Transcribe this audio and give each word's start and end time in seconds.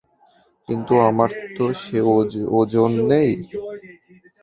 কিন্তু 0.69 0.93
তোমার 0.99 1.29
তো 1.55 1.65
সে 1.81 1.97
ওজর 2.57 2.89
নেই। 3.09 3.31